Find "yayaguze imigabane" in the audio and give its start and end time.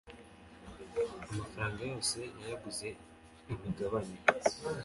2.39-4.15